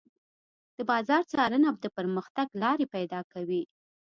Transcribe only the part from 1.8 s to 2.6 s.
د پرمختګ